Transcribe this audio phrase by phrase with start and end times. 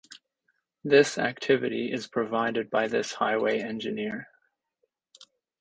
[0.83, 4.29] This activity is provided by this highway engineer.